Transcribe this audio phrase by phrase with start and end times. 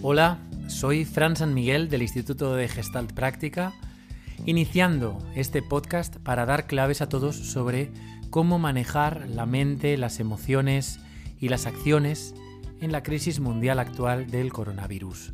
[0.00, 3.72] Hola, soy Fran San Miguel del Instituto de Gestalt Práctica,
[4.46, 7.90] iniciando este podcast para dar claves a todos sobre
[8.30, 11.00] cómo manejar la mente, las emociones
[11.40, 12.36] y las acciones
[12.80, 15.32] en la crisis mundial actual del coronavirus.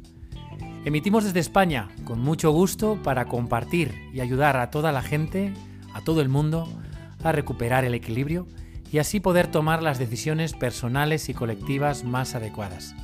[0.87, 5.53] Emitimos desde España con mucho gusto para compartir y ayudar a toda la gente,
[5.93, 6.67] a todo el mundo,
[7.23, 8.47] a recuperar el equilibrio
[8.91, 12.95] y así poder tomar las decisiones personales y colectivas más adecuadas.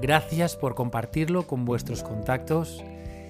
[0.00, 2.84] Gracias por compartirlo con vuestros contactos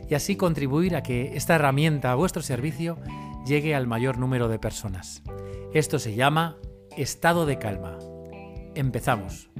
[0.08, 2.98] y así contribuir a que esta herramienta a vuestro servicio
[3.46, 5.22] llegue al mayor número de personas.
[5.72, 6.56] Esto se llama
[6.96, 7.98] estado de calma.
[8.74, 9.50] Empezamos.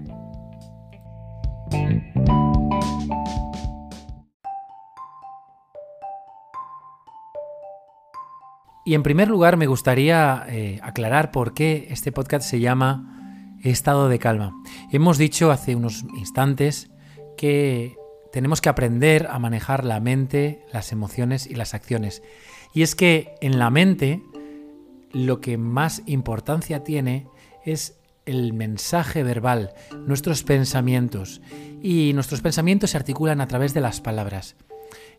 [8.89, 13.18] Y en primer lugar me gustaría eh, aclarar por qué este podcast se llama
[13.63, 14.55] Estado de Calma.
[14.93, 16.91] Hemos dicho hace unos instantes
[17.37, 17.97] que
[18.33, 22.23] tenemos que aprender a manejar la mente, las emociones y las acciones.
[22.75, 24.23] Y es que en la mente
[25.13, 27.27] lo que más importancia tiene
[27.65, 29.73] es el mensaje verbal,
[30.07, 31.41] nuestros pensamientos.
[31.83, 34.57] Y nuestros pensamientos se articulan a través de las palabras.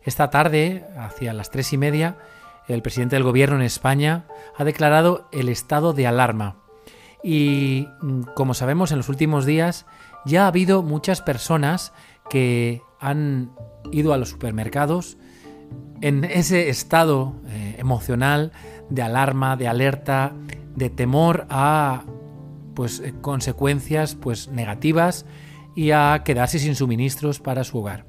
[0.04, 2.18] Esta tarde, hacia las tres y media,
[2.68, 6.56] el presidente del gobierno en España ha declarado el estado de alarma.
[7.22, 9.86] Y mm, como sabemos, en los últimos días
[10.24, 11.92] ya ha habido muchas personas
[12.28, 13.52] que han
[13.92, 15.18] ido a los supermercados
[16.00, 18.52] en ese estado eh, emocional
[18.88, 20.32] de alarma, de alerta,
[20.74, 22.04] de temor a
[22.74, 25.26] pues eh, consecuencias pues negativas
[25.74, 28.06] y a quedarse sin suministros para su hogar.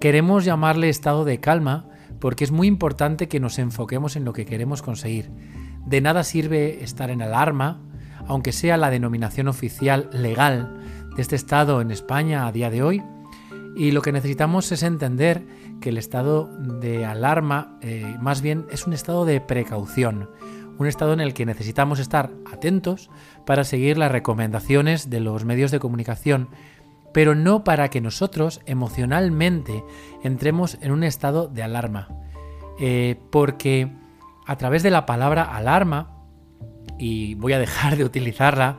[0.00, 1.88] Queremos llamarle estado de calma
[2.20, 5.30] porque es muy importante que nos enfoquemos en lo que queremos conseguir.
[5.86, 7.80] De nada sirve estar en alarma,
[8.26, 10.76] aunque sea la denominación oficial legal
[11.14, 13.02] de este estado en España a día de hoy,
[13.76, 15.46] y lo que necesitamos es entender
[15.80, 16.46] que el estado
[16.80, 20.30] de alarma eh, más bien es un estado de precaución,
[20.78, 23.10] un estado en el que necesitamos estar atentos
[23.46, 26.48] para seguir las recomendaciones de los medios de comunicación
[27.16, 29.82] pero no para que nosotros emocionalmente
[30.22, 32.08] entremos en un estado de alarma.
[32.78, 33.90] Eh, porque
[34.46, 36.12] a través de la palabra alarma,
[36.98, 38.78] y voy a dejar de utilizarla,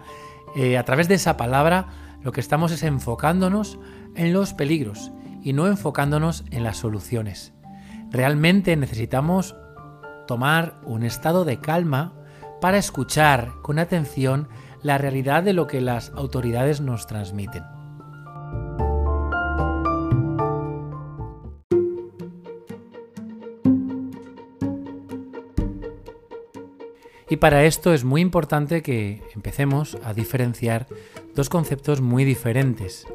[0.55, 1.88] eh, a través de esa palabra
[2.23, 3.77] lo que estamos es enfocándonos
[4.16, 5.11] en los peligros
[5.44, 7.53] y no enfocándonos en las soluciones.
[8.09, 9.56] Realmente necesitamos
[10.25, 12.13] tomar un estado de calma
[12.59, 14.47] para escuchar con atención
[14.81, 17.76] la realidad de lo que las autoridades nos transmiten.
[27.29, 30.88] Y para esto es muy importante que empecemos a diferenciar
[31.35, 33.05] dos conceptos muy diferentes.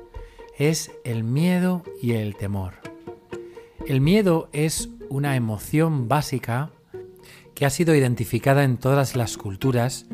[0.58, 2.74] Es el miedo y el temor.
[3.86, 6.70] El miedo es una emoción básica
[7.54, 10.06] que ha sido identificada en todas las culturas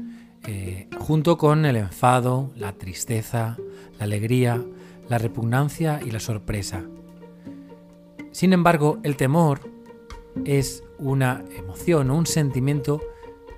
[0.46, 3.56] eh, junto con el enfado, la tristeza,
[3.98, 4.64] la alegría,
[5.08, 6.84] la repugnancia y la sorpresa.
[8.30, 9.60] Sin embargo, el temor
[10.44, 13.00] es una emoción o un sentimiento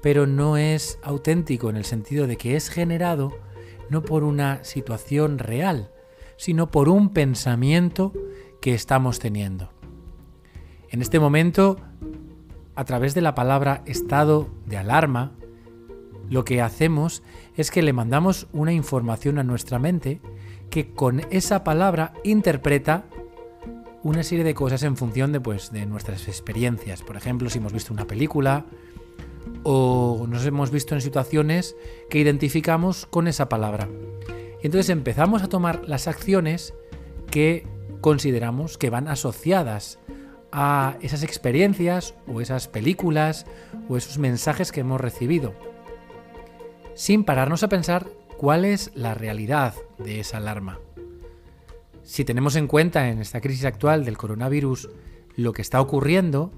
[0.03, 3.39] pero no es auténtico en el sentido de que es generado
[3.89, 5.91] no por una situación real,
[6.37, 8.13] sino por un pensamiento
[8.61, 9.73] que estamos teniendo.
[10.89, 11.77] En este momento,
[12.75, 15.33] a través de la palabra estado de alarma,
[16.29, 17.23] lo que hacemos
[17.57, 20.21] es que le mandamos una información a nuestra mente
[20.71, 23.05] que con esa palabra interpreta
[24.03, 27.03] una serie de cosas en función de, pues, de nuestras experiencias.
[27.03, 28.65] Por ejemplo, si hemos visto una película,
[29.63, 31.77] o nos hemos visto en situaciones
[32.09, 33.89] que identificamos con esa palabra.
[34.63, 36.75] Y entonces empezamos a tomar las acciones
[37.31, 37.67] que
[38.01, 39.99] consideramos que van asociadas
[40.53, 43.47] a esas experiencias o esas películas
[43.89, 45.55] o esos mensajes que hemos recibido,
[46.95, 50.81] sin pararnos a pensar cuál es la realidad de esa alarma.
[52.03, 54.91] Si tenemos en cuenta en esta crisis actual del coronavirus
[55.37, 56.51] lo que está ocurriendo,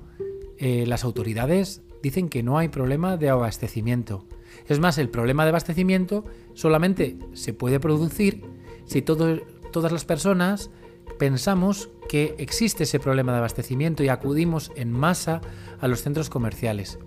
[0.58, 4.24] eh, las autoridades dicen que no hay problema de abastecimiento.
[4.68, 8.44] Es más, el problema de abastecimiento solamente se puede producir
[8.84, 10.70] si todas las personas
[11.18, 15.40] pensamos que existe ese problema de abastecimiento y acudimos en masa
[15.80, 16.98] a los centros comerciales.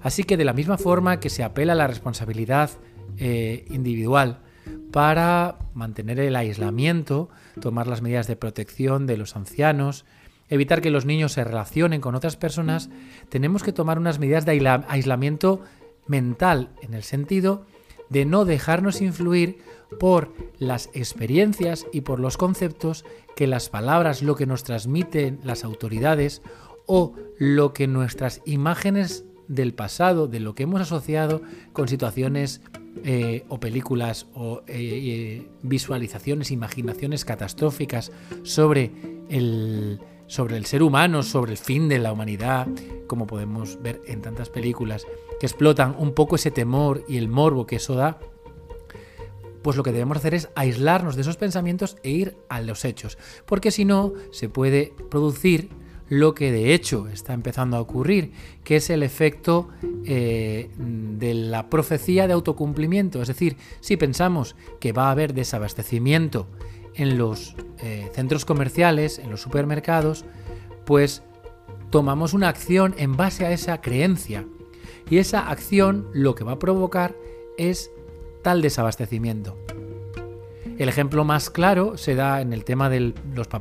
[0.00, 2.70] Así que de la misma forma que se apela a la responsabilidad
[3.18, 4.40] eh, individual
[4.92, 7.28] para mantener el aislamiento,
[7.60, 10.04] tomar las medidas de protección de los ancianos,
[10.48, 12.90] evitar que los niños se relacionen con otras personas,
[13.28, 15.60] tenemos que tomar unas medidas de aislamiento
[16.06, 17.66] mental, en el sentido
[18.08, 19.58] de no dejarnos influir
[19.98, 23.04] por las experiencias y por los conceptos
[23.36, 26.42] que las palabras, lo que nos transmiten las autoridades
[26.86, 31.42] o lo que nuestras imágenes del pasado, de lo que hemos asociado
[31.72, 32.60] con situaciones
[33.04, 38.12] eh, o películas o eh, eh, visualizaciones, imaginaciones catastróficas
[38.42, 38.92] sobre
[39.30, 42.68] el, sobre el ser humano, sobre el fin de la humanidad,
[43.08, 45.06] como podemos ver en tantas películas,
[45.40, 48.20] que explotan un poco ese temor y el morbo que eso da,
[49.62, 53.18] pues lo que debemos hacer es aislarnos de esos pensamientos e ir a los hechos,
[53.44, 55.70] porque si no se puede producir
[56.08, 58.32] lo que de hecho está empezando a ocurrir,
[58.64, 59.68] que es el efecto
[60.04, 63.20] eh, de la profecía de autocumplimiento.
[63.20, 66.46] Es decir, si pensamos que va a haber desabastecimiento
[66.94, 70.24] en los eh, centros comerciales, en los supermercados,
[70.84, 71.22] pues
[71.90, 74.44] tomamos una acción en base a esa creencia.
[75.10, 77.14] Y esa acción lo que va a provocar
[77.56, 77.90] es
[78.42, 79.56] tal desabastecimiento.
[80.78, 83.14] El ejemplo más claro se da en el tema del,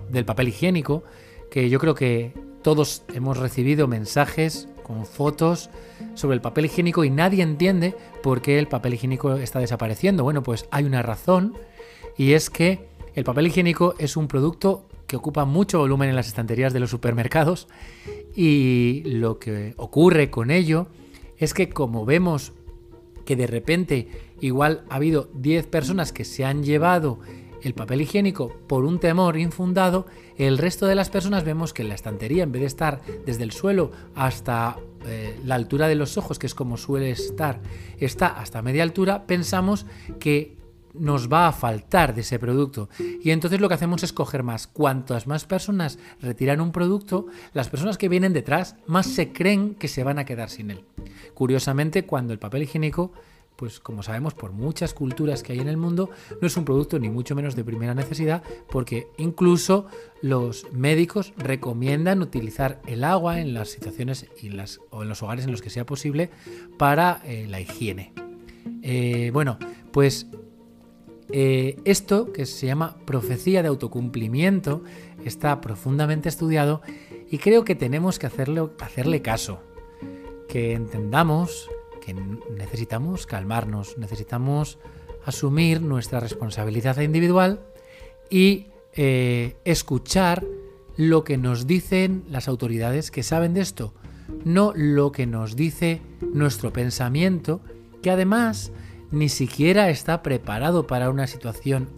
[0.09, 1.03] del papel higiénico,
[1.49, 5.69] que yo creo que todos hemos recibido mensajes con fotos
[6.15, 10.23] sobre el papel higiénico y nadie entiende por qué el papel higiénico está desapareciendo.
[10.23, 11.57] Bueno, pues hay una razón
[12.17, 12.87] y es que
[13.17, 16.91] el papel higiénico es un producto que ocupa mucho volumen en las estanterías de los
[16.91, 17.67] supermercados
[18.35, 20.85] y lo que ocurre con ello
[21.39, 22.53] es que como vemos
[23.25, 24.07] que de repente
[24.39, 27.17] igual ha habido 10 personas que se han llevado
[27.63, 30.05] el papel higiénico por un temor infundado,
[30.37, 33.51] el resto de las personas vemos que la estantería, en vez de estar desde el
[33.51, 34.77] suelo hasta
[35.07, 37.61] eh, la altura de los ojos, que es como suele estar,
[37.97, 39.87] está hasta media altura, pensamos
[40.19, 40.55] que
[40.99, 42.89] nos va a faltar de ese producto.
[43.23, 44.67] Y entonces lo que hacemos es coger más.
[44.67, 49.87] Cuantas más personas retiran un producto, las personas que vienen detrás más se creen que
[49.87, 50.83] se van a quedar sin él.
[51.33, 53.11] Curiosamente, cuando el papel higiénico
[53.57, 56.09] pues como sabemos por muchas culturas que hay en el mundo,
[56.39, 59.87] no es un producto ni mucho menos de primera necesidad, porque incluso
[60.21, 65.45] los médicos recomiendan utilizar el agua en las situaciones y las, o en los hogares
[65.45, 66.29] en los que sea posible
[66.77, 68.13] para eh, la higiene.
[68.83, 69.57] Eh, bueno,
[69.91, 70.27] pues
[71.29, 74.83] eh, esto que se llama profecía de autocumplimiento
[75.25, 76.81] está profundamente estudiado
[77.29, 79.59] y creo que tenemos que hacerle, caso,
[80.47, 81.69] que entendamos
[82.57, 84.79] necesitamos calmarnos, necesitamos
[85.25, 87.61] asumir nuestra responsabilidad individual
[88.29, 90.45] y eh, escuchar
[90.95, 93.93] lo que nos dicen las autoridades que saben de esto,
[94.45, 96.01] no lo que nos dice
[96.33, 97.61] nuestro pensamiento,
[98.01, 98.71] que además
[99.11, 101.89] ni siquiera está preparado para una situación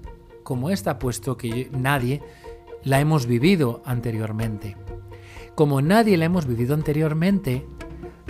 [0.44, 2.22] como esta, puesto que nadie
[2.84, 4.76] la hemos vivido anteriormente.
[5.56, 7.66] Como nadie la hemos vivido anteriormente,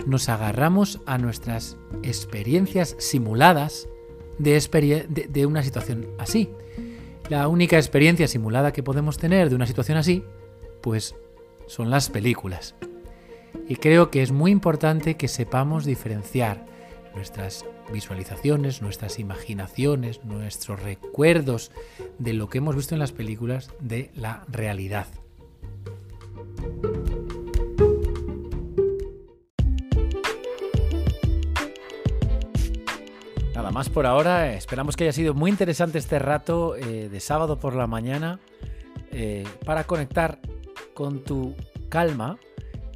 [0.06, 3.88] nos agarramos a nuestras experiencias simuladas
[4.38, 6.50] de, una situación así.
[7.28, 10.24] La única experiencia simulada que podemos tener de una situación así,
[10.80, 11.14] pues
[11.66, 12.74] son las películas.
[13.68, 16.66] Y creo que es muy importante que sepamos diferenciar
[17.14, 21.70] nuestras visualizaciones, nuestras imaginaciones, nuestros recuerdos
[22.18, 25.06] de lo que hemos visto en las películas de la realidad.
[33.54, 34.54] Nada más por ahora.
[34.54, 38.40] Esperamos que haya sido muy interesante este rato eh, de sábado por la mañana
[39.12, 40.38] eh, para conectar
[40.94, 41.54] con tu
[41.88, 42.38] calma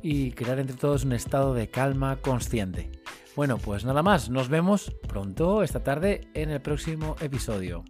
[0.03, 2.91] y crear entre todos un estado de calma consciente.
[3.37, 4.31] Bueno, pues nada más.
[4.31, 7.85] Nos vemos pronto esta tarde en el próximo episodio.